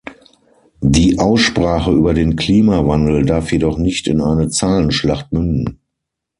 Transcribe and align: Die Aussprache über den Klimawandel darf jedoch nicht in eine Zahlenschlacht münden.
Die 0.81 1.19
Aussprache 1.19 1.91
über 1.91 2.15
den 2.15 2.35
Klimawandel 2.35 3.23
darf 3.23 3.51
jedoch 3.51 3.77
nicht 3.77 4.07
in 4.07 4.19
eine 4.19 4.49
Zahlenschlacht 4.49 5.31
münden. 5.31 5.79